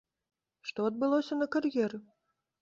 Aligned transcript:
Што 0.69 0.87
адбылося 0.91 1.37
на 1.43 1.47
кар'еры? 1.57 2.01